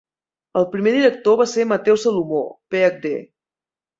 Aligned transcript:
El 0.59 0.63
primer 0.75 0.93
director 0.95 1.37
va 1.41 1.47
ser 1.51 1.67
Mateu 1.73 1.99
Salomó, 2.05 2.41
PhD. 2.75 3.13